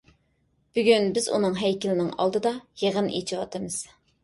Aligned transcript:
بۈگۈن 0.77 1.05
بىز 1.17 1.27
ئۇنىڭ 1.35 1.59
ھەيكىلىنىڭ 1.65 2.09
ئالدىدا 2.17 2.55
يىغىن 2.87 3.13
ئېچىۋاتىمىز. 3.21 3.81